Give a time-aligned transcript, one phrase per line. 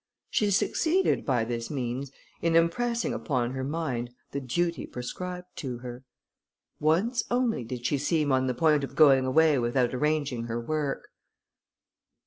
[0.31, 2.11] She succeeded, by this means,
[2.41, 6.03] in impressing upon her mind the duty prescribed to her.
[6.79, 11.09] Once only, did she seem on the point of going away without arranging her work.